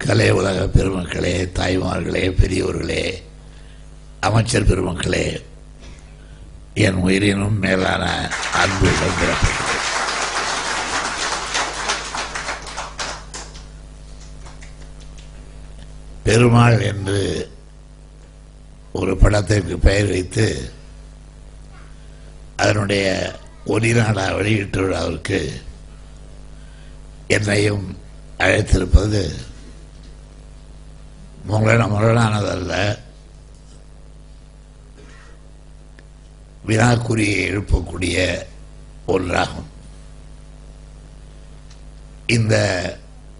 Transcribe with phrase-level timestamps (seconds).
[0.00, 3.02] கலை உலக பெருமக்களே தாய்மார்களே பெரியோர்களே
[4.20, 5.26] அமைச்சர் பெருமக்களே
[6.84, 8.04] என் உயிரினும் மேலான
[8.62, 9.66] அன்பு சந்திரப்பட்டது
[16.24, 17.20] பெருமாள் என்று
[18.94, 20.46] ஒரு படத்திற்கு பெயர் வைத்து
[22.58, 23.06] அதனுடைய
[23.66, 25.40] ஒளிநாடா வெளியீட்டு விழாவிற்கு
[27.28, 27.86] என்னையும்
[28.40, 29.22] அழைத்திருப்பது
[31.48, 32.98] முரண முரணானதல்ல.
[36.66, 38.42] வினாக்குறியை எழுப்பக்கூடிய
[39.08, 39.68] ஒன்றாகும்.
[42.26, 42.56] இந்த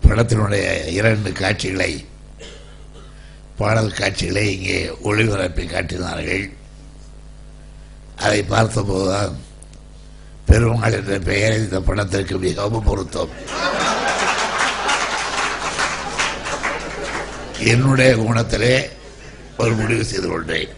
[0.02, 2.06] படத்தினுடைய இரண்டு காட்சிகளை
[3.56, 6.52] பாடல் காட்சிகளை இங்கே ஒளிபரப்பி காட்டினார்கள்.
[8.16, 9.36] அதை பார்த்தபோதுதான்
[10.46, 13.28] பெருமாள் என்ற பெயர் இந்த படத்திற்கு மிகவும் பொருத்தம்.
[17.58, 18.88] என்னுடைய கோணத்திலே
[19.58, 20.68] ஒரு முடிவு செய்து கொண்டேன்.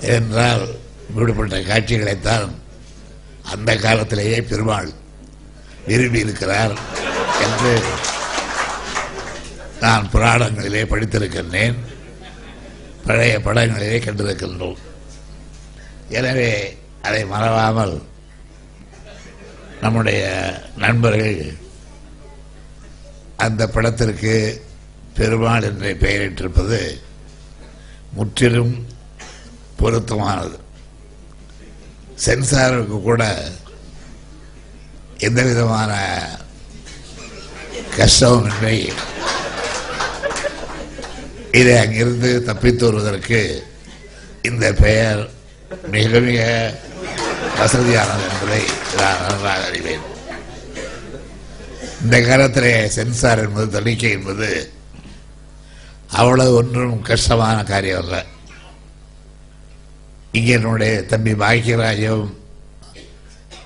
[0.00, 0.68] என்றால்
[1.08, 2.50] இப்படிப்பட்ட காட்சிகளைத்தான்
[3.42, 4.90] அந்த காலத்திலேயே பெருமாள்
[5.86, 6.78] விரும்பி இருக்கிறார்
[7.42, 7.82] என்று
[9.80, 11.76] நான் புராணங்களிலே படித்திருக்கின்றேன்.
[13.06, 14.78] பழைய படங்களிலே கண்டிருக்கின்றோம்.
[16.08, 18.02] எனவே அதை மறவாமல்
[19.80, 20.22] நம்முடைய
[20.76, 21.56] நண்பர்கள்
[23.36, 24.66] அந்த படத்திற்கு
[25.18, 26.80] பெருமாள் என்று பெயரிட்டிருப்பது
[28.12, 28.74] முற்றிலும்
[29.80, 30.58] பொருத்தமானது.
[32.14, 33.22] சென்சாருக்கு கூட
[35.18, 35.92] எந்த விதமான
[37.96, 38.92] கஷ்டமின்றி
[41.52, 43.40] இதை அங்கிருந்து தப்பித்து வருவதற்கு
[44.42, 45.22] இந்த பெயர்
[45.90, 46.40] மிக மிக
[47.58, 48.62] வசதியானது என்பதை
[48.96, 50.06] நான் நன்றாக அறிவேன்.
[52.02, 54.50] இந்த காலத்திலே சென்சார் என்பது தணிக்கை என்பது
[56.08, 58.16] அவ்வளவு ஒன்றும் கஷ்டமான காரியம் அல்ல.
[60.32, 62.26] இங்கே நம்முடைய தம்பி பாக்கியராஜும்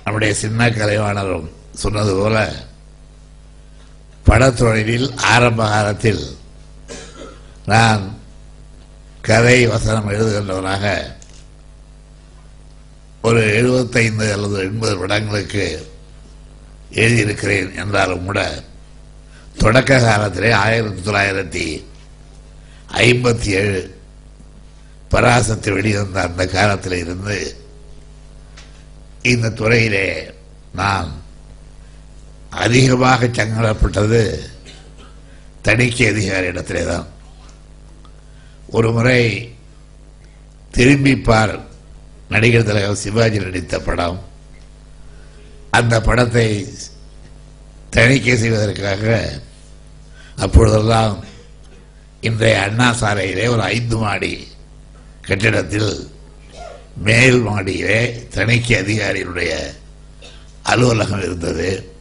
[0.05, 2.37] நம்முடைய சின்ன கலைவாணரும் சொன்னது போல
[4.25, 6.23] படத்தொழிலில் ஆரம்ப காலத்தில்
[7.65, 8.03] நான்
[9.21, 10.85] கதை வசனம் எழுதுகின்றவனாக
[13.21, 15.65] ஒரு எழுபத்தைந்து அல்லது எண்பது படங்களுக்கு
[16.91, 18.39] எழுதியிருக்கிறேன் என்றாலும் கூட
[19.57, 21.65] தொடக்க காலத்திலே ஆயிரத்தி தொள்ளாயிரத்தி
[22.93, 23.81] ஐம்பத்தி ஏழு
[25.09, 27.37] பராசத்து வெளிவந்த அந்த காலத்தில் இருந்து
[29.23, 30.07] இந்த துறையிலே
[30.73, 31.09] நான்
[32.57, 34.21] அதிகமாக சங்கடப்பட்டது
[35.61, 37.07] தணிக்கை அதிகாரி இடத்திலே தான்
[38.69, 39.21] ஒரு முறை
[40.73, 41.55] திரும்பிப்பார்
[42.29, 44.19] நடிகர் தலைவர் சிவாஜி நடித்த படம்.
[45.71, 46.47] அந்த படத்தை
[47.89, 49.05] தணிக்கை செய்வதற்காக
[50.37, 51.13] அப்பொழுதெல்லாம்
[52.23, 54.47] இன்றைய அண்ணா சாலையிலே ஒரு ஐந்து மாடி
[55.21, 56.11] கட்டிடத்தில்
[56.97, 59.53] மேல் மாடியிலே தணிக்கை அதிகாரியினுடைய
[60.63, 61.93] அலுவலகம் இருந்தது.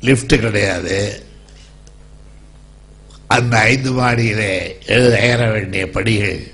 [0.00, 1.26] லிஃப்ட் கிடையாது.
[3.26, 6.46] அந்த ஐந்து மாடியிலே எழுத ஏற வேண்டிய படிகள்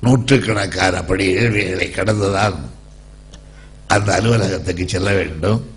[0.00, 2.70] நூற்றுக்கணக்கான படிகள் இவைகளை கடந்துதான்
[3.86, 5.74] அந்த அலுவலகத்துக்கு செல்ல வேண்டும்.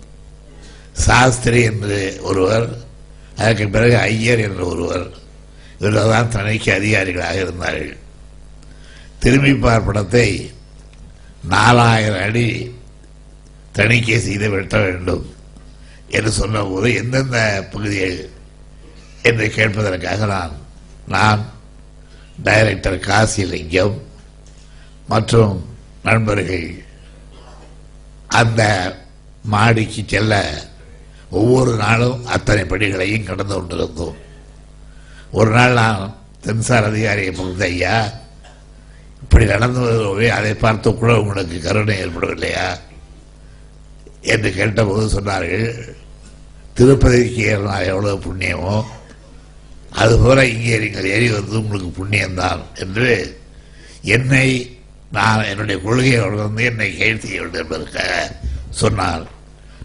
[0.92, 2.86] சாஸ்திரி என்று ஒருவர்
[3.38, 5.06] அதற்கு பிறகு ஐயர் என்ற ஒருவர்
[5.80, 7.92] இவர்கள்தான் தான் தணிக்கை அதிகாரிகளாக இருந்தார்கள்.
[9.18, 10.28] திரும்பி பார்ப்படத்தை
[11.44, 12.46] நாலாயிரம் அடி
[13.72, 15.24] தணிக்கை செய்து வெட்ட வேண்டும்
[16.08, 17.38] என்று சொன்னபோது எந்தெந்த
[17.72, 18.18] பகுதிகள்
[19.22, 20.54] என்று கேட்பதற்காக நான்
[21.06, 21.42] நான்
[22.42, 23.96] டைரக்டர் காசிலிங்கம்
[25.08, 25.54] மற்றும்
[26.02, 26.66] நண்பர்கள்
[28.40, 28.62] அந்த
[29.44, 30.34] மாடிக்கு செல்ல
[31.30, 34.16] ஒவ்வொரு நாளும் அத்தனை படிகளையும் கடந்து கொண்டிருந்தோம்.
[35.30, 38.12] ஒரு நாள் நான் சென்சார் அதிகாரியை பார்த்து ஐயா
[39.22, 42.78] இப்படி நடந்து வருவோமே அதை பார்த்து கூட உங்களுக்கு கருணை ஏற்படவில்லையா?
[44.22, 45.94] என்று கேட்டபோது சொன்னார்கள்
[46.74, 48.84] திருப்பதிக்கு ஏறினால் எவ்வளவு புண்ணியமோ
[49.92, 53.36] அதுபோல இங்கே நீங்கள் ஏறி வந்து உங்களுக்கு புண்ணியம்தான் என்று
[54.02, 54.78] என்னை
[55.12, 58.36] நான் என்னுடைய கொள்கையை வந்து என்னை கேள்வி வேண்டும் என்பதற்காக
[58.70, 59.26] சொன்னார்.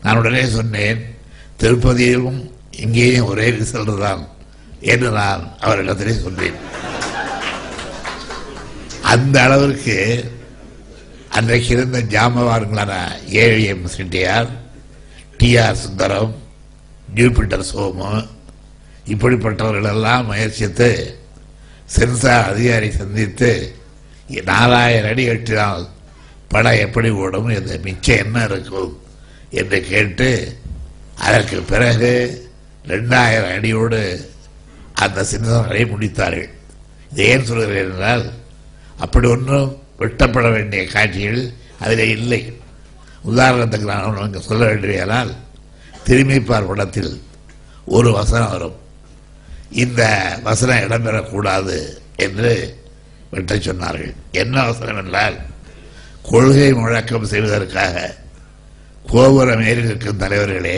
[0.02, 1.16] நான் உடனே சொன்னேன்
[1.64, 2.40] திருப்பதியிலும்
[2.76, 4.24] இங்கேயும் ஒரே ரிசல்ட் தான்.
[4.84, 6.58] என்று நான் அவரிடத்திலே சொன்னேன்.
[9.04, 9.98] அந்த அளவிற்கு
[11.30, 12.94] அன்றைக்கு இருந்த ஜாமவான்களான
[13.44, 14.50] AVM Chettiar
[15.38, 16.34] T R Sundaram
[17.16, 18.12] Jupiter Somu
[19.08, 20.90] இப்படிப்பட்டவர்களெல்லாம் முயற்சித்து
[21.86, 23.50] சென்சார் அதிகாரி சந்தித்து
[24.46, 25.84] நாலாயிரம் அடி எட்டினால்
[26.48, 28.94] படம் எப்படி ஓடும் இந்த மிச்சம் என்ன இருக்கும்
[29.52, 30.30] என்று கேட்டு
[31.16, 32.12] அதற்கு பிறகு
[32.88, 34.32] ரெண்டாயிரம் அடியோடு
[34.94, 36.50] அந்த சின்னங்களை முடித்தார்கள்.
[37.12, 38.26] இதை ஏன் சொல்கிறேன் என்றால்
[38.98, 41.42] அப்படி ஒன்றும் வெட்டப்பட வேண்டிய காட்சிகள்
[41.80, 42.42] அதில் இல்லை.
[43.32, 45.32] உதாரணத்துக்கு நான் இங்கே சொல்ல வேண்டியதால்
[46.08, 47.22] திரும்பிப்பார் படத்தில்
[47.86, 48.78] ஒரு வசனம் வரும்.
[49.70, 50.02] இந்த
[50.44, 51.78] வசனம் இடம்பெறக்கூடாது
[52.16, 52.52] என்று
[53.32, 54.14] வெட்ட சொன்னார்கள்.
[54.32, 55.38] என்ன வசனம் என்றால்
[56.32, 58.16] கொள்கை முழக்கம் செய்வதற்காக
[59.12, 60.78] கோபுரம் ஏறி இருக்கும் தலைவர்களே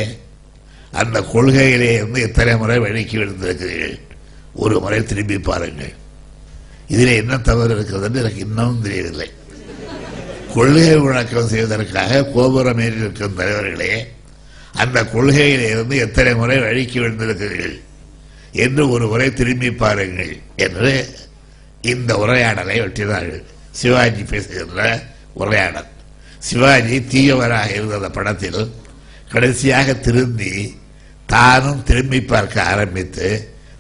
[1.02, 4.00] அந்த கொள்கையிலே இருந்து எத்தனை முறை வழிக்கு விழுந்திருக்கிறீர்கள்?
[4.54, 5.94] ஒரு முறை திரும்பி பாருங்கள்.
[6.88, 9.30] இதில் என்ன தவறு இருக்கிறது எனக்கு இன்னமும் தெரியவில்லை.
[10.54, 14.14] கொள்கை விளக்கம் செய்வதற்காக கோபுரம் ஏறி இருக்கும் தலைவர்களே
[14.72, 17.76] அந்த கொள்கையில் இருந்து எத்தனை முறை வழிக்கு விழுந்திருக்கிறீர்கள்?
[18.52, 20.92] என்று ஒரு முறை திரும்பி பாருங்கள் என்று
[21.82, 23.44] இந்த உரையாடலை வெட்டினார்கள்.
[23.72, 25.04] சிவாஜி பேசுகின்ற
[25.34, 25.90] உரையாடல்.
[26.40, 28.74] சிவாஜி தீயவராக இருந்த அந்த படத்தில்
[29.32, 30.54] கடைசியாக திருந்தி
[31.26, 33.28] தானும் திரும்பி பார்க்க ஆரம்பித்து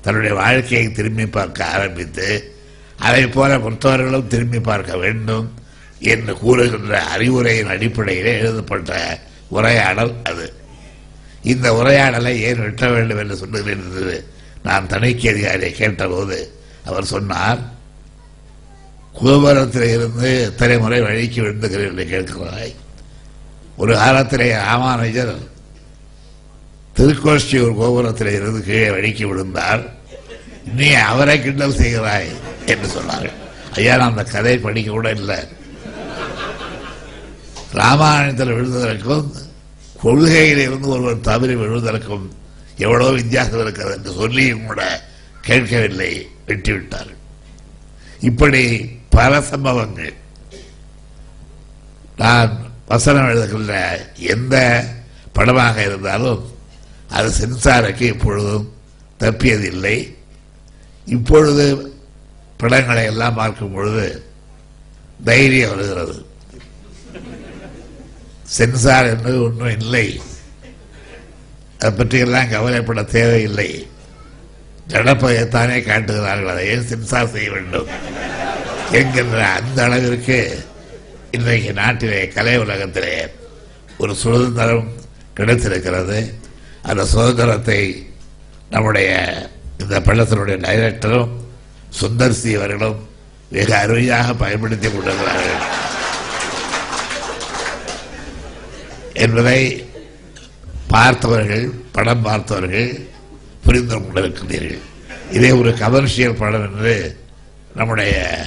[0.01, 2.27] தன்னுடைய வாழ்க்கையை திரும்பி பார்க்க ஆரம்பித்து
[2.99, 5.47] அதை போல மற்றவர்களும் திரும்பி பார்க்க வேண்டும்
[5.99, 8.91] என்று கூறுகின்ற அறிவுரையின் அடிப்படையிலே எழுதப்பட்ட
[9.49, 10.53] உரையாடல் அது.
[11.43, 14.15] இந்த உரையாடலை ஏன் வெட்ட வேண்டும் என்று சொல்லுகிறேன் என்று
[14.63, 16.37] நான் தணிக்கை அதிகாரியை கேட்டபோது
[16.85, 17.59] அவர் சொன்னார்
[19.13, 22.73] கோபுரத்தில் இருந்து எத்தனை முறை வழிக்கு விழுந்துகிறேன் என்று கேட்கிறாய்.
[23.77, 25.35] ஒரு காலத்திலே ராமானுஜர்
[26.97, 29.83] திருக்கோஷ்டியூர் கோபுரத்தில் இருந்து கீழே வழிக்கு விழுந்தார்.
[30.77, 32.29] நீ அவரை கிண்டல் செய்கிறாய்
[32.71, 33.35] என்று சொன்னார்கள்.
[33.77, 35.39] ஐயா நான் அந்த கதை படிக்க கூட இல்லை.
[37.79, 39.27] ராமாயணத்தில் விழுந்ததற்கும்
[40.03, 42.25] கொள்கையில் இருந்து ஒருவர் தவறி விழுவதற்கும்
[42.85, 44.81] எவ்வளோ வித்தியாசம் இருக்கிறது என்று சொல்லியும் கூட
[45.47, 46.11] கேட்கவில்லை
[46.47, 47.21] வெட்டிவிட்டார்கள்.
[48.29, 48.63] இப்படி
[49.09, 50.13] பல சம்பவங்கள்.
[52.17, 52.51] நான்
[52.87, 53.73] வசனம் எழுதுகின்ற
[54.33, 54.55] எந்த
[55.37, 56.43] படமாக இருந்தாலும்
[57.15, 58.73] அது சென்சாருக்கு இப்பொழுதும்
[59.19, 60.15] தப்பியதில்லை.
[61.05, 61.93] இப்பொழுது
[62.57, 64.23] படங்களை எல்லாம் பார்க்கும் பொழுது
[65.23, 66.25] தைரியம் வருகிறது.
[68.43, 70.21] சென்சார் என்பது ஒன்றும் இல்லை.
[71.79, 73.87] அதை பற்றியெல்லாம் கவலைப்பட தேவையில்லை.
[74.87, 76.47] ஜடப்பதைத்தானே காட்டுகிறார்கள்.
[76.47, 77.87] அதை ஏன் சென்சார் செய்ய வேண்டும்?
[78.91, 80.65] என்கின்ற அந்த அளவிற்கு
[81.31, 83.27] இன்றைக்கு நாட்டிலே கலை உலகத்திலே
[83.97, 84.93] ஒரு சுதந்திரம்
[85.33, 86.43] கிடைத்திருக்கிறது.
[86.85, 87.81] அந்த சுதந்திரத்தை
[88.69, 89.09] நம்முடைய
[89.77, 91.29] இந்த பள்ளத்தினுடைய டைரக்டரும்
[92.01, 93.07] சுந்தர் சி அவர்களும்
[93.49, 95.61] மிக அருமையாக பயன்படுத்திக் கொண்டிருக்கிறார்கள்.
[99.13, 99.87] என்பதை
[100.87, 103.07] பார்த்தவர்கள் படம் பார்த்தவர்கள்
[103.63, 104.81] புரிந்து கொண்டிருக்கிறீர்கள்.
[105.31, 107.23] இதே ஒரு கமர்ஷியல் படம் என்று
[107.75, 108.45] நம்முடைய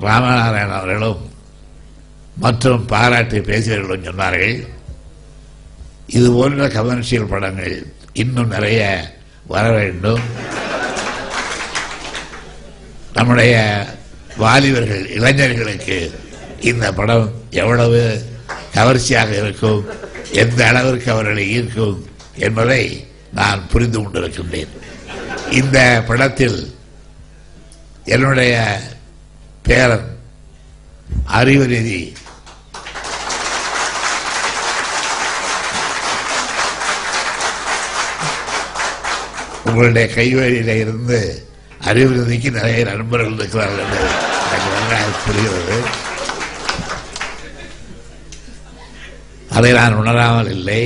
[0.00, 1.32] ராமநாராயணன் அவர்களும்
[2.36, 4.73] மற்றும் பாராட்டி பேசியவர்களும் சொன்னார்கள்.
[6.06, 8.82] இது போன்ற கமர்ஷியல் படங்கள் இன்னும் நிறைய
[9.46, 10.20] வர வேண்டும்.
[13.12, 13.86] நம்முடைய
[14.36, 16.20] வாலிபர்கள் இளைஞர்களுக்கு
[16.60, 18.24] இந்த படம் எவ்வளவு
[18.72, 19.84] கவர்ச்சியாக இருக்கும்
[20.32, 24.72] எந்த அளவிற்கு அவர்களை ஈர்க்கும் என்பதை நான் புரிந்து கொண்டிருக்கின்றேன்.
[25.50, 26.74] இந்த படத்தில்
[28.04, 28.80] என்னுடைய
[29.62, 30.18] பேரன்
[31.32, 32.12] அறிவுநிதி
[39.74, 41.18] உங்களுடைய கைவழியில இருந்து
[41.88, 44.02] அறிவுறுதிக்கு நிறைய நண்பர்கள் இருக்கிறார்கள் என்று
[44.46, 45.78] எனக்கு நன்றாக புரிகிறது
[49.56, 50.82] அதை நான் உணராமல் இல்லை.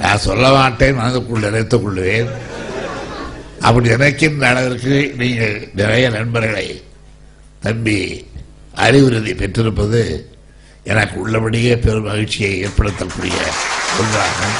[0.00, 2.30] நான் சொல்ல மாட்டேன் மனதுக்குள் நினைத்துக் கொள்வேன்
[3.60, 6.66] அப்படி நினைக்கின்ற அளவிற்கு நீங்கள் நிறைய நண்பர்களை
[7.60, 7.98] தம்பி
[8.86, 10.02] அறிவுறுதி பெற்றிருப்பது
[10.84, 13.38] எனக்கு உள்ளபடியே பெரும் மகிழ்ச்சியை ஏற்படுத்தக்கூடிய
[14.00, 14.58] ஒன்றாகும்.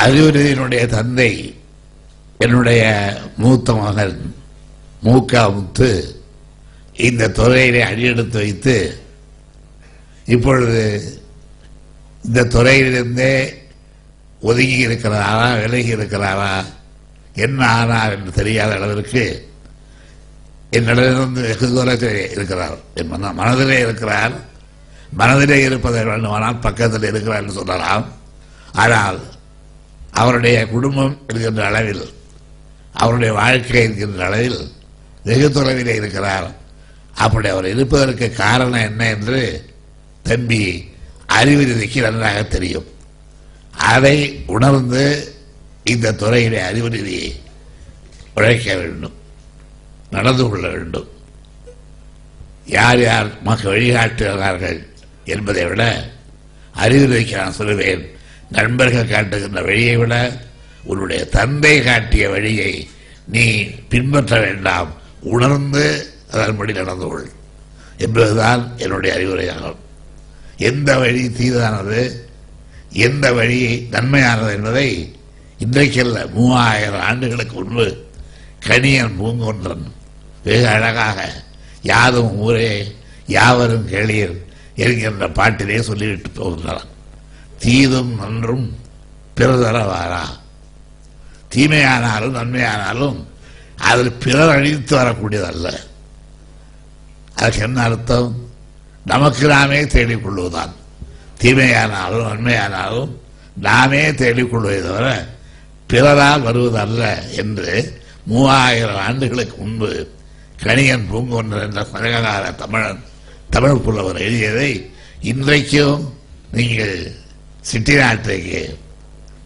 [0.00, 1.30] அறிவுரையினுடைய தந்தை
[2.40, 2.82] என்னுடைய
[3.36, 4.16] மூத்த மகன்
[5.02, 5.90] மூக்கா முத்து
[6.96, 8.76] இந்த துறையிலே அடியெடுத்து வைத்து
[10.26, 10.82] இப்பொழுது
[12.24, 13.32] இந்த துறையிலிருந்தே
[14.42, 16.52] ஒதுங்கி இருக்கிறாரா விலகி இருக்கிறாரா
[17.36, 19.24] என்ன ஆனார் என்று தெரியாத அளவிற்கு
[20.70, 24.34] என்னிடமிருந்து வெகு தூரத்தில் இருக்கிறார் என் மன மனதிலே இருக்கிறார்.
[25.12, 28.06] மனதிலே இருப்பதை வேண்டுமானால் பக்கத்தில் இருக்கிறார் என்று சொல்லலாம்
[28.74, 29.18] ஆனால்
[30.20, 32.04] அவருடைய குடும்பம் இருக்கின்ற அளவில்
[32.92, 34.60] அவருடைய வாழ்க்கை இருக்கின்ற அளவில்
[35.24, 36.48] வெகு தொலைவில் இருக்கிறார்.
[37.14, 39.40] அப்படி அவர் இருப்பதற்கு காரணம் என்ன என்று
[40.22, 40.62] தம்பி
[41.28, 42.88] அறிவுறுதிக்கு நன்றாக தெரியும்.
[43.76, 45.04] அதை உணர்ந்து
[45.84, 47.18] இந்த துறையிலே அறிவுறுதி
[48.34, 49.16] உழைக்க வேண்டும்
[50.10, 51.08] நடந்து கொள்ள வேண்டும்.
[52.66, 54.78] யார் யார் நமக்கு வழிகாட்டுகிறார்கள்
[55.24, 55.84] என்பதை விட
[56.76, 58.04] அறிவுரைக்கு நான் சொல்லுவேன்.
[58.50, 60.40] நண்பர்கள் காட்டுகின்ற வழியை விட
[60.84, 62.88] உன்னுடைய தந்தை காட்டிய வழியை
[63.28, 64.92] நீ பின்பற்ற வேண்டாம்.
[65.20, 67.30] உணர்ந்து அதன்படி நடந்து கொள்.
[67.98, 69.76] என்பதுதான் என்னுடைய அறிவுரையாகும்.
[70.56, 72.28] எந்த வழி தீதானது?
[72.90, 75.16] எந்த வழி நன்மையானது என்பதை
[75.64, 78.04] இன்றைக்கல்ல மூவாயிரம் ஆண்டுகளுக்கு முன்பு
[78.66, 79.92] கணியன் பூங்கொன்றன்
[80.44, 81.44] வெகு அழகாக
[81.82, 82.94] யாதும் ஊரே
[83.26, 86.94] யாவரும் கேளீர் என்கின்ற பாட்டிலே சொல்லிவிட்டு போகின்றான்.
[87.58, 88.76] தீதும் நன்றும்
[89.36, 90.24] பிறதரவாரா
[91.54, 93.24] தீமையானாலும் நன்மையானாலும்
[93.76, 95.68] அதில் பிறர் அழித்து வரக்கூடியதல்ல.
[97.34, 98.48] அதுக்கு என்ன அர்த்தம்?
[99.04, 100.72] நமக்கு நாமே தேடிக்கொள்வதுதான்.
[101.42, 103.12] தீமையானாலும் நன்மையானாலும்
[103.56, 105.26] நாமே தேடிக்கொள்வதை தவிர
[105.88, 110.10] பிறரால் வருவதல்ல என்று மூவாயிரம் ஆண்டுகளுக்கு முன்பு
[110.62, 113.04] கணியன் பூங்கொன்றர் என்ற சங்ககால தமிழன்
[113.50, 116.14] தமிழ் புலவர் எழுதியதை இன்றைக்கும்
[116.52, 117.25] நீங்கள்
[117.68, 118.60] சிட்டிநாட்டுக்கு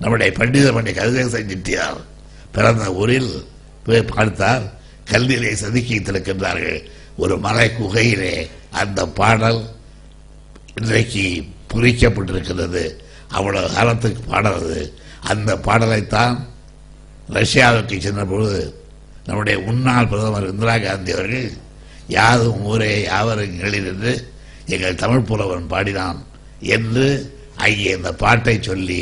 [0.01, 2.01] நம்முடைய பண்டிதமணி கதிரேசன் செட்டியார்
[2.55, 3.33] பிறந்த ஊரில்
[3.85, 4.65] போய் பார்த்தால்
[5.11, 6.81] கல்லிலே செதுக்கி வைத்திருக்கின்றார்கள்.
[7.17, 8.35] ஒரு மலை குகையிலே
[8.81, 9.61] அந்த பாடல்
[10.81, 11.25] இன்றைக்கு
[11.73, 12.85] பொறிக்கப்பட்டிருக்கிறது
[13.29, 14.79] அவ்வளவு காலத்துக்கு பாடுறது.
[15.31, 16.37] அந்த பாடலைத்தான்
[17.37, 18.61] ரஷ்யாவுக்கு சென்ற பொழுது
[19.27, 21.51] நம்முடைய முன்னாள் பிரதமர் இந்திரா காந்தி அவர்கள்
[22.07, 24.13] யாரும் ஊரே யாவரும் எழில் என்று
[24.67, 26.21] எங்கள் தமிழ் புலவன் பாடினான்
[26.77, 27.07] என்று
[27.61, 29.01] அங்கே இந்த பாட்டை சொல்லி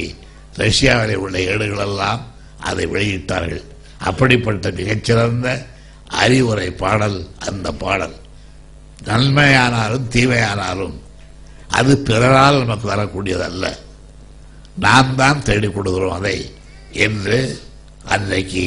[0.60, 2.22] ரஷ்யாவில் உள்ள ஏடுகளெல்லாம்
[2.68, 3.64] அதை வெளியிட்டார்கள்.
[4.08, 5.48] அப்படிப்பட்ட மிகச்சிறந்த
[6.22, 8.16] அறிவுரை பாடல் அந்த பாடல்.
[9.08, 10.96] நன்மையானாலும் தீமையானாலும்
[11.78, 13.66] அது பிறரால் நமக்கு வரக்கூடியதல்ல.
[14.84, 16.36] நாம் தான் தேடிக் கொடுக்கிறோம் அதை
[17.06, 17.38] என்று
[18.14, 18.64] அன்றைக்கு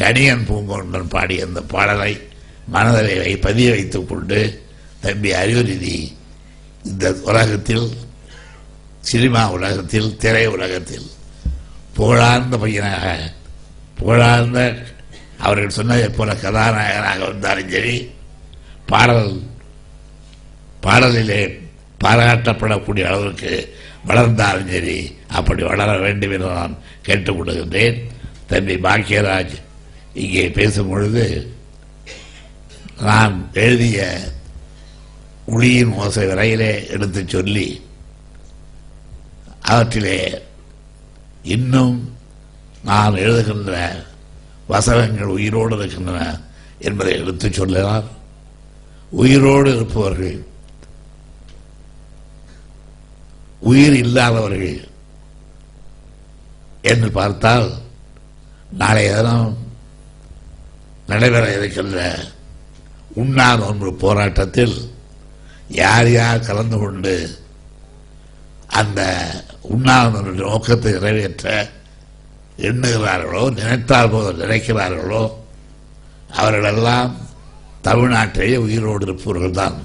[0.00, 2.12] கணியன் பூங்கொண்டன் பாடிய அந்த பாடலை
[2.74, 4.38] மனதில் பதிய வைத்துக்கொண்டு
[5.04, 5.96] தம்பி அறிவுறுதி
[6.90, 7.86] இந்த உலகத்தில்
[9.02, 11.06] சினிமா உலகத்தில் திரை உலகத்தில்
[11.96, 13.04] புகழார்ந்த பையனாக
[13.98, 14.60] புகழார்ந்த
[15.38, 17.96] அவர்கள் சொன்னதைப் போல கதாநாயகனாக வந்தாலும் சரி
[18.88, 19.28] பாடல்
[20.82, 21.40] பாடலிலே
[22.04, 23.52] பாராட்டப்படக்கூடிய அளவிற்கு
[24.04, 27.98] வளர்ந்தாலும் சரி அப்படி வளர வேண்டும் என்று நான் கேட்டுக்கொள்கின்றேன்
[28.48, 29.56] தம்பி பாக்கியராஜ்
[30.14, 31.24] இங்கே பேசும் பொழுது
[33.00, 33.98] நான் எழுதிய
[35.48, 37.66] உளியின் ஓசை விரையிலே எடுத்துச் சொல்லி
[39.62, 40.18] அவற்றிலே
[41.44, 41.96] இன்னும்
[42.82, 43.74] நான் எழுதுகின்ற
[44.68, 46.20] வசனங்கள் உயிரோடு இருக்கின்றன
[46.78, 48.08] என்பதை எடுத்துச் சொல்லினார்
[49.12, 50.38] உயிரோடு இருப்பவர்கள்
[53.62, 54.76] உயிர் இல்லாதவர்கள்
[56.82, 57.68] என்று பார்த்தால்
[58.72, 59.56] நாளைய தினம்
[61.08, 61.98] நடைபெற இருக்கின்ற
[63.16, 64.76] உண்ணா நோன்பு போராட்டத்தில்
[65.74, 67.14] யார் யார் கலந்து கொண்டு
[68.70, 69.00] அந்த
[69.74, 71.46] உண்ணாவிரத நோக்கத்தை நிறைவேற்ற
[72.68, 75.22] எண்ணுகிறார்களோ நினைத்தால் போது நினைக்கிறார்களோ
[76.38, 77.10] அவர்களெல்லாம்
[77.86, 79.76] தமிழ்நாட்டிலேயே உயிரோடு இருப்பவர்கள் தான்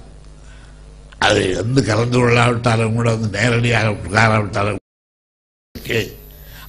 [1.25, 4.79] அது வந்து கலந்து கொள்ளாவிட்டாலும் கூட வந்து நேரடியாக உட்காராவிட்டாலும்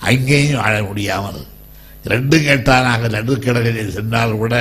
[0.09, 1.41] அங்கேயும் வாழ முடியாமல்.
[2.13, 4.55] ரெண்டும் கேட்டானாக நடுக்கடலில் சென்றால் கூட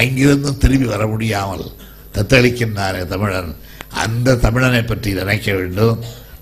[0.00, 1.64] அங்கிருந்தும் திரும்பி வர முடியாமல்
[2.14, 3.50] தத்தளிக்கின்றாரே தமிழன்.
[4.04, 5.96] அந்த தமிழனை பற்றி நினைக்க வேண்டும்.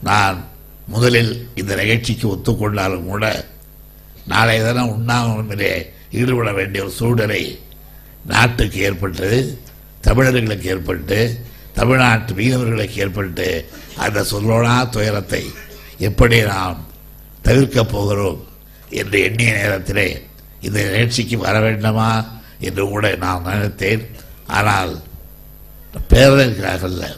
[0.09, 0.39] நான்
[0.87, 3.45] முதலில் இந்த நிகழ்ச்சிக்கு ஒத்துக்கொண்டாலும் கூட
[4.27, 7.59] நாளைய தினம் உண்ணாவிலே ஈடுபட வேண்டிய ஒரு சூழ்நிலை
[8.27, 9.59] நாட்டுக்கு ஏற்பட்டு
[10.01, 15.45] தமிழர்களுக்கு ஏற்பட்டு தமிழ்நாட்டு மீனவர்களுக்கு ஏற்பட்டு அந்த சொல்லோனா துயரத்தை
[15.99, 16.87] எப்படி நாம்
[17.45, 18.47] தவிர்க்கப் போகிறோம்
[18.89, 20.27] என்று எண்ணிய நேரத்திலே
[20.61, 24.11] இந்த நிகழ்ச்சிக்கு வர வேண்டுமா என்று கூட நான் நினைத்தேன்.
[24.47, 25.03] ஆனால்
[26.09, 27.17] பேரர்களாகல்ல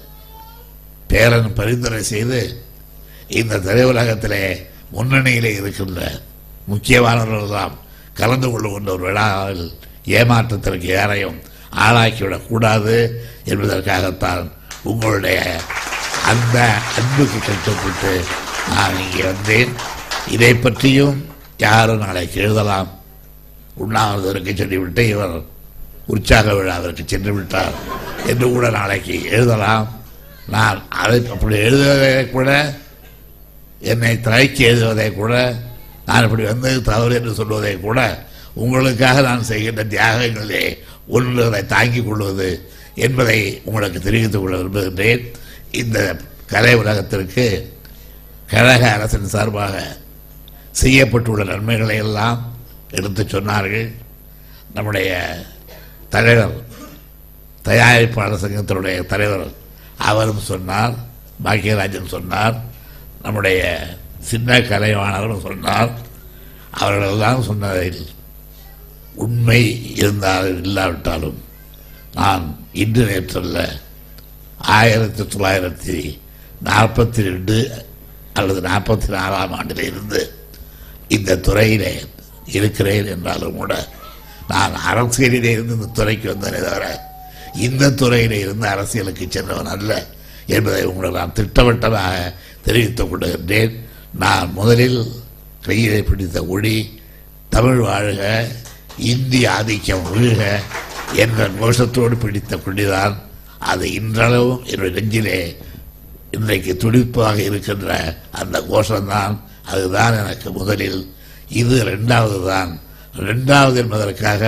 [1.08, 2.65] பேரன் பரிந்துரை செய்து
[3.28, 6.00] இந்த திரையுலகத்திலே முன்னணியிலே இருக்கின்ற
[6.70, 7.74] முக்கியமானவர்களெல்லாம்
[8.14, 9.72] கலந்து கொள்ளுகின்ற ஒரு விழாவில்
[10.04, 11.38] ஏமாற்றத்திற்கு யாரையும்
[11.86, 12.94] ஆளாக்கிவிடக்கூடாது
[13.44, 14.52] என்பதற்காகத்தான்
[14.82, 15.60] உங்களுடைய
[16.30, 16.58] அந்த
[16.98, 18.24] அன்புக்கு கட்டுப்பட்டு
[18.68, 19.72] நான் இங்கே வந்தேன்.
[20.30, 22.88] இதை பற்றியும் யாரும் நாளைக்கு எழுதலாம்.
[23.78, 25.42] உண்ணாவிரதற்கு சொல்லிவிட்டு இவர்
[26.06, 27.72] உற்சாக விழாவிற்கு சென்று விட்டார்
[28.26, 30.00] என்று கூட நாளைக்கு எழுதலாம்.
[30.48, 32.78] நான் அதை அப்படி எழுதுவதை கூட
[33.92, 35.34] என்னை தயக்கி எழுதுவதை கூட
[36.08, 38.00] நான் இப்படி வந்தது தவறு என்று சொல்வதை கூட
[38.62, 40.64] உங்களுக்காக நான் செய்கின்ற தியாகங்களே
[41.16, 42.48] ஒன்று அதை தாங்கிக் கொள்வது
[43.06, 45.24] என்பதை உங்களுக்கு தெரிவித்துக் கொள்ள விரும்புகின்றேன்.
[45.70, 45.98] இந்த
[46.46, 47.46] கலை உலகத்திற்கு
[48.52, 49.76] கழக அரசின் சார்பாக
[50.82, 52.40] செய்யப்பட்டுள்ள நன்மைகளை எல்லாம்
[52.90, 53.88] எடுத்து சொன்னார்கள்.
[54.74, 55.10] நம்முடைய
[56.14, 56.56] தலைவர்
[57.64, 59.46] தயாரிப்பாளர் சங்கத்தினுடைய தலைவர்
[60.10, 60.94] அவரும் சொன்னார்
[61.44, 62.56] பாக்கியராஜன் சொன்னார்.
[63.26, 63.60] நம்முடைய
[64.30, 65.92] சின்ன கலைவாணரும் சொன்னார்
[66.78, 68.02] அவர்களெல்லாம் சொன்னதில்
[69.14, 69.60] உண்மை
[69.94, 71.38] இருந்தாலும் இல்லாவிட்டாலும்
[72.14, 72.44] நான்
[72.82, 73.58] இன்று நேற்றல்ல
[74.76, 75.96] ஆயிரத்தி தொள்ளாயிரத்தி
[76.62, 77.56] நாற்பத்தி ரெண்டு
[78.34, 80.20] அல்லது நாற்பத்தி நாலாம் ஆண்டில் இருந்து
[81.08, 81.92] இந்த துறையிலே
[82.50, 83.74] இருக்கிறேன் என்றாலும் கூட
[84.48, 86.86] நான் அரசியலிலே இருந்து இந்த துறைக்கு வந்தேனே தவிர
[87.58, 89.92] இந்த துறையில் இருந்து அரசியலுக்கு சென்றவன் அல்ல.
[90.46, 93.74] என்பதை உங்களுக்கு நான் திட்டவட்டமாக தெரிவித்துக் கொள்கின்றேன்
[94.18, 95.00] நான் முதலில்
[95.62, 97.00] கையிலே பிடித்த ஒளி
[97.48, 98.48] தமிழ் வாழ்க
[98.96, 100.58] இந்திய ஆதிக்கம் ஒழுக
[101.14, 103.16] என்ற கோஷத்தோடு பிடித்த கொடிதான்
[103.58, 105.56] அது இன்றளவும் என்னுடைய நெஞ்சிலே
[106.30, 107.90] இன்றைக்கு துடிப்பாக இருக்கின்ற
[108.30, 109.36] அந்த கோஷம்தான்.
[109.64, 111.14] அதுதான் எனக்கு முதலில்
[111.48, 112.80] இது ரெண்டாவது தான்
[113.16, 114.42] ரெண்டாவது என்பதற்காக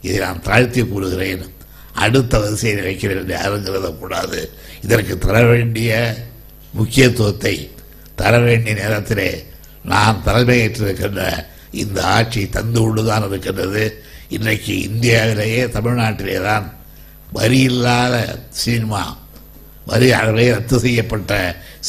[0.00, 1.44] இதை நான் தாழ்த்தி கூறுகிறேன்.
[2.04, 3.20] அடுத்த வரிசையில் வைக்கிறேன்.
[3.58, 4.40] என்று கூடாது
[4.84, 5.92] இதற்கு தர வேண்டிய
[6.78, 7.54] முக்கியத்துவத்தை
[8.20, 9.30] தர வேண்டிய நேரத்திலே
[9.92, 11.22] நான் தலைமையேற்றிருக்கின்ற
[11.82, 13.84] இந்த ஆட்சி தந்து கொண்டுதான் இருக்கின்றது.
[14.36, 16.66] இன்றைக்கு இந்தியாவிலேயே தமிழ்நாட்டிலே தான்
[17.36, 18.14] வரி இல்லாத
[18.62, 19.02] சினிமா
[19.90, 21.32] வரி அளவே ரத்து செய்யப்பட்ட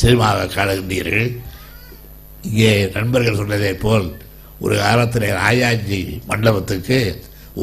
[0.02, 1.30] சினிமாவை காணுகின்றீர்கள்.
[2.48, 4.08] இங்கே நண்பர்கள் சொன்னதை போல்
[4.64, 6.00] ஒரு காலத்தில் ராஜாஜி
[6.30, 7.00] மண்டபத்துக்கு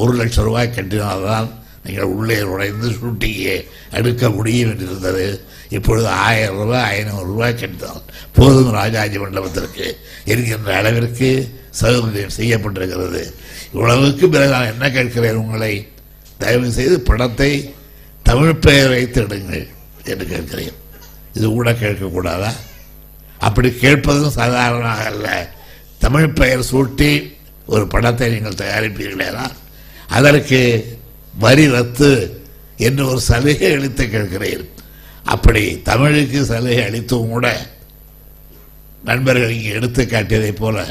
[0.01, 1.49] ஒரு லட்சம் ரூபாய் கட்டினால்தான்
[1.87, 8.03] நீங்கள் உள்ளே நுழைந்து சுட்டியே எடுக்க முடியும் என்று இருந்தது இப்பொழுது ஆயிரம் ரூபாய் ஐநூறு ரூபாய் கிடைத்தால்
[8.33, 13.33] போதும் ராஜாஜி மண்டபத்திற்கு என்கின்ற அளவிற்கு சௌகரியம் செய்யப்பட்டிருக்கிறது.
[13.73, 15.89] இவ்வளவுக்கு பிறகு நான் என்ன கேட்கிறேன் உங்களை?
[16.39, 17.75] தயவு செய்து படத்தை
[18.23, 19.67] தமிழ் பெயர் வைத்து எடுங்கள்
[20.05, 20.73] என்று கேட்கிறேன்.
[21.35, 22.53] இது கூட கேட்கக்கூடாதா?
[23.39, 25.51] அப்படி கேட்பதும் சாதாரணமாக அல்ல.
[25.99, 27.35] தமிழ் பெயர் சூட்டி
[27.67, 29.51] ஒரு படத்தை நீங்கள் தயாரிப்பீர்களேனா?
[30.09, 30.61] அதற்கு
[31.39, 32.11] வரி ரத்து
[32.77, 34.65] என்று ஒரு சலுகை அளித்து கேட்கிறேன்.
[35.35, 37.47] அப்படி தமிழுக்கு சலுகை அளித்தும் கூட
[39.05, 40.87] நண்பர்கள் இங்கே எடுத்து காட்டியதைப் போல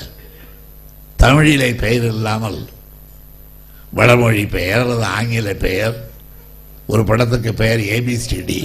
[1.23, 2.59] தமிழிலை பெயர் இல்லாமல்
[3.97, 5.95] வடமொழி பெயர் அல்லது ஆங்கில பெயர்
[6.87, 8.59] ஒரு படத்துக்கு பெயர் ஏபிசிடி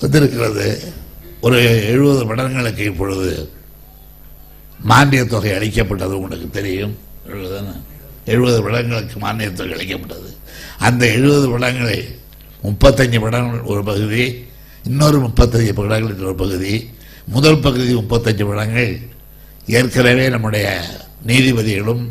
[0.00, 0.68] வந்திருக்கிறது.
[1.40, 1.58] ஒரு
[1.92, 3.30] எழுபது படங்களுக்கு இப்பொழுது
[4.90, 6.94] மானிய தொகை அளிக்கப்பட்டது உங்களுக்கு தெரியும்.
[7.28, 7.74] எழுபதுதானே
[8.26, 10.30] எழுபது படங்களுக்கு மானியத்தில் கிடைக்கப்பட்டது.
[10.78, 11.98] அந்த எழுபது படங்களை
[12.62, 14.44] முப்பத்தஞ்சு படங்கள் ஒரு பகுதி
[14.84, 16.90] இன்னொரு முப்பத்தஞ்சு படங்கள் ஒரு பகுதி
[17.26, 19.00] முதல் பகுதி முப்பத்தஞ்சு படங்கள்
[19.66, 20.84] ஏற்கனவே நம்முடைய
[21.26, 22.04] நீதிபதிகளும்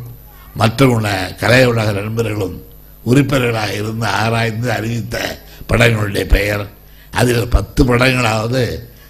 [0.56, 1.06] மற்றும்
[1.38, 2.66] கலை உலக நண்பர்களும்
[3.06, 6.66] உறுப்பினர்களாக இருந்து ஆராய்ந்து அறிவித்த படங்களுடைய பெயர்.
[7.12, 8.64] அதில் பத்து படங்களாவது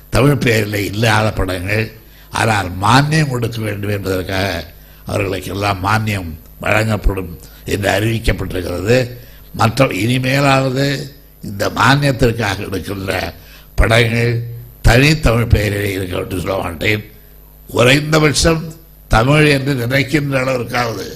[0.09, 1.91] தமிழ் பெயரில் இல்லாத படங்கள்.
[2.31, 4.47] ஆனால் மானியம் கொடுக்க வேண்டும் என்பதற்காக
[5.05, 6.31] அவர்களுக்கெல்லாம் மானியம்
[6.63, 7.31] வழங்கப்படும்
[7.73, 8.97] என்று அறிவிக்கப்பட்டிருக்கிறது.
[9.59, 10.87] மற்ற இனிமேலாவது
[11.47, 13.11] இந்த மானியத்திற்காக எடுக்கின்ற
[13.79, 14.33] படங்கள்
[14.87, 17.03] தனித்தமிழ் பெயரில் இருக்க வேண்டும் சொல்ல மாட்டேன்.
[17.73, 18.63] குறைந்தபட்சம்
[19.15, 21.07] தமிழ் என்று நினைக்கின்ற அளவிற்காவது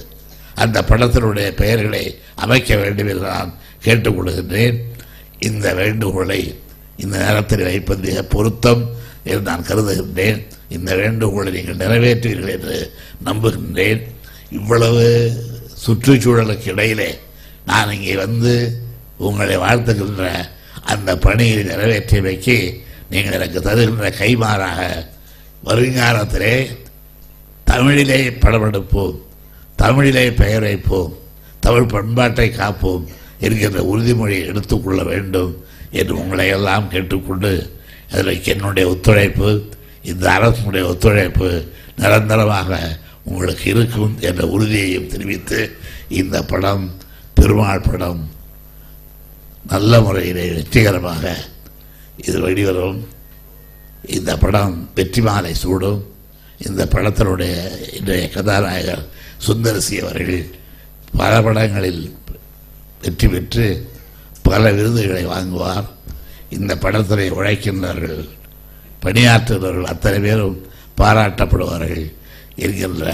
[0.62, 2.04] அந்த படத்தினுடைய பெயர்களை
[2.44, 3.52] அமைக்க வேண்டும் என்று நான்
[3.84, 4.78] கேட்டுக்கொள்கின்றேன்
[5.48, 6.40] இந்த வேண்டுகோளை
[7.02, 8.82] இந்த நேரத்தில் வைப்பது மிக பொருத்தம்
[9.24, 10.40] என்று நான் கருதுகின்றேன்.
[10.76, 12.78] இந்த வேண்டுகோளை நீங்கள் நிறைவேற்றுவீர்கள் என்று
[13.26, 14.00] நம்புகின்றேன்.
[14.52, 15.04] இவ்வளவு
[15.84, 17.10] சுற்றுச்சூழலுக்கு இடையிலே
[17.64, 18.52] நான் இங்கே வந்து
[19.18, 20.26] உங்களை வாழ்த்துகின்ற
[20.84, 22.56] அந்த பணியை நிறைவேற்றியமைக்கு
[23.10, 24.80] நீங்கள் எனக்கு தருகின்ற கைமாறாக
[25.64, 26.54] வருங்காலத்திலே
[27.66, 29.16] தமிழிலே படமெடுப்போம்
[29.76, 31.12] தமிழிலே பெயர் வைப்போம்
[31.60, 33.04] தமிழ் பண்பாட்டை காப்போம்
[33.38, 35.52] என்கின்ற உறுதிமொழியை எடுத்துக்கொள்ள வேண்டும்
[35.90, 37.52] என்று உங்களை எல்லாம் கேட்டுக்கொண்டு
[38.12, 39.50] அதற்கு என்னுடைய ஒத்துழைப்பு
[40.02, 41.48] இந்த அரசுடைய ஒத்துழைப்பு
[41.96, 42.72] நிரந்தரமாக
[43.30, 45.60] உங்களுக்கு இருக்கும் என்ற உறுதியையும் தெரிவித்து
[46.20, 46.84] இந்த படம்
[47.38, 48.22] பெருமாள் படம்
[49.72, 51.24] நல்ல முறையிலே வெற்றிகரமாக
[52.26, 53.00] இது வெளிவரும்.
[54.16, 56.00] இந்த படம் வெற்றி மாலை சூடும்.
[56.66, 57.54] இந்த படத்தினுடைய
[57.98, 59.04] இன்றைய கதாநாயகர்
[59.46, 60.40] சுந்தரசி அவர்கள்
[61.16, 62.02] பல படங்களில்
[63.02, 63.66] வெற்றி பெற்று
[64.48, 65.86] பல விருதுகளை வாங்குவார்.
[66.56, 68.24] இந்த படத்துறை உழைக்கின்றவர்கள்
[69.04, 70.58] பணியாற்றுபவர்கள் அத்தனை பேரும்
[70.96, 72.06] பாராட்டப்படுவார்கள்.
[72.62, 73.06] இருக்கின்ற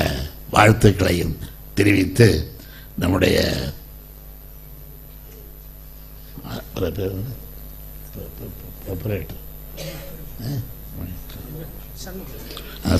[0.52, 1.34] வாழ்த்துக்களையும்
[1.78, 2.28] தெரிவித்து
[3.02, 3.38] நம்முடைய
[9.06, 9.32] பேர்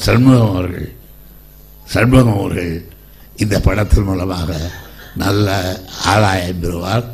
[0.04, 0.88] சண்முகம் அவர்கள்
[1.94, 2.72] சண்முகம் அவர்கள்
[3.42, 4.50] இந்த படத்தின் மூலமாக
[5.22, 5.48] நல்ல
[6.12, 7.07] ஆதாயம் பெறுவார்.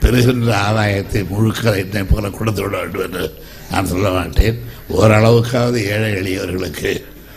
[0.00, 3.24] பெறுகின்ற ஆதாயத்தை முழுக்க என்னை போல கொடுத்து விட வேண்டும் என்று
[3.70, 4.58] நான் சொல்ல மாட்டேன்.
[4.98, 6.92] ஓரளவுக்காவது ஏழை எளியவர்களுக்கு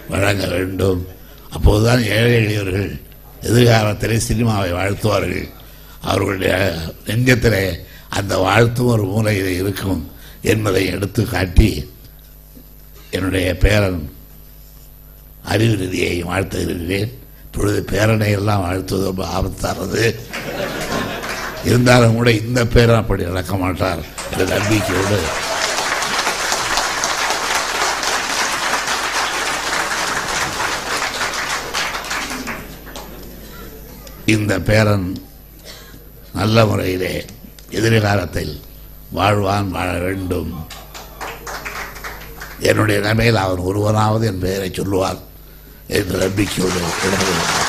[0.09, 1.07] வழங்க வேண்டும்.
[1.49, 3.01] அப்போதுதான் ஏழை எளியவர்கள்
[3.41, 5.49] எதிர்காலத்திலே சினிமாவை வாழ்த்துவார்கள்.
[6.01, 7.75] அவர்களுடைய நெஞ்சத்திலே
[8.09, 11.91] அந்த வாழ்த்தும் ஒரு மூலையில் இருக்கும் என்பதை எடுத்து காட்டி
[13.09, 14.11] என்னுடைய பேரன்
[15.43, 17.13] அறிவு நிதியை வாழ்த்துகிறேன்.
[17.43, 20.15] இப்பொழுது பேரனை எல்லாம் வாழ்த்துவது ரொம்ப ஆபத்தானது.
[21.65, 24.03] இருந்தாலும் கூட இந்த பேரன் அப்படி நடக்க மாட்டார்.
[24.31, 25.19] என்ற நம்பிக்கையோடு
[34.31, 35.07] இந்த பேரன்
[36.33, 37.13] நல்ல முறையிலே
[37.77, 38.53] எதிர்காலத்தில்
[39.17, 40.51] வாழ்வான் வாழ வேண்டும்
[42.69, 45.21] என்னுடைய நிலைமையில் அவன் ஒருவனாவது என் பெயரை சொல்லுவார்
[45.97, 47.68] என்று நம்பிக்கையோடு விடைபெறுகிறேன்.